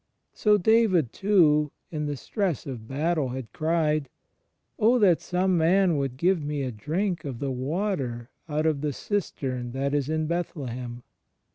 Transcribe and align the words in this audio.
So 0.33 0.57
David, 0.57 1.13
too, 1.13 1.69
in 1.91 2.07
the 2.07 2.15
stress 2.17 2.65
of 2.65 2.87
battle 2.87 3.29
had 3.29 3.53
cried, 3.53 4.09
"Oh 4.79 4.97
that 4.97 5.21
some 5.21 5.55
man 5.55 5.95
would 5.97 6.17
give 6.17 6.41
me 6.43 6.63
a 6.63 6.71
drink 6.71 7.23
of 7.23 7.37
the 7.37 7.51
water 7.51 8.31
out 8.49 8.65
of 8.65 8.81
the 8.81 8.93
cistern 8.93 9.73
that 9.73 9.93
is 9.93 10.09
in 10.09 10.25
Bethlehem!" 10.25 11.03